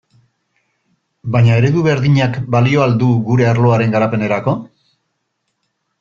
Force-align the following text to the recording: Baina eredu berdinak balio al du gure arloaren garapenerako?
Baina 1.33 1.57
eredu 1.63 1.83
berdinak 1.87 2.39
balio 2.55 2.81
al 2.85 2.95
du 3.03 3.09
gure 3.27 3.45
arloaren 3.51 3.93
garapenerako? 3.97 4.55